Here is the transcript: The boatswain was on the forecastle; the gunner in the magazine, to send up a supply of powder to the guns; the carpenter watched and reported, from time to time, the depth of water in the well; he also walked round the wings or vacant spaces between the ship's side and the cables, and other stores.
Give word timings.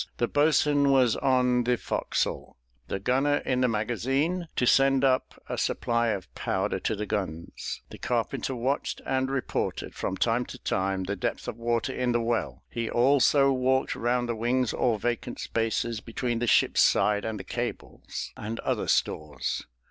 The 0.17 0.27
boatswain 0.27 0.89
was 0.91 1.15
on 1.17 1.63
the 1.63 1.77
forecastle; 1.77 2.57
the 2.87 2.97
gunner 2.99 3.37
in 3.45 3.61
the 3.61 3.67
magazine, 3.67 4.47
to 4.55 4.65
send 4.65 5.03
up 5.03 5.39
a 5.47 5.59
supply 5.59 6.07
of 6.07 6.33
powder 6.33 6.79
to 6.79 6.95
the 6.95 7.05
guns; 7.05 7.83
the 7.91 7.99
carpenter 7.99 8.55
watched 8.55 8.99
and 9.05 9.29
reported, 9.29 9.93
from 9.93 10.17
time 10.17 10.45
to 10.47 10.57
time, 10.57 11.03
the 11.03 11.15
depth 11.15 11.47
of 11.47 11.57
water 11.57 11.93
in 11.93 12.13
the 12.13 12.19
well; 12.19 12.63
he 12.67 12.89
also 12.89 13.51
walked 13.51 13.95
round 13.95 14.27
the 14.27 14.35
wings 14.35 14.73
or 14.73 14.97
vacant 14.97 15.39
spaces 15.39 15.99
between 15.99 16.39
the 16.39 16.47
ship's 16.47 16.81
side 16.81 17.23
and 17.23 17.39
the 17.39 17.43
cables, 17.43 18.31
and 18.35 18.59
other 18.61 18.87
stores. 18.87 19.67